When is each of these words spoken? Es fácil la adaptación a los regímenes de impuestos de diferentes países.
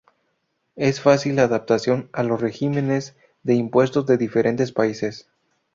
Es 0.77 0.99
fácil 0.99 1.35
la 1.35 1.43
adaptación 1.43 2.09
a 2.11 2.23
los 2.23 2.41
regímenes 2.41 3.15
de 3.43 3.53
impuestos 3.53 4.07
de 4.07 4.17
diferentes 4.17 4.71
países. 4.71 5.29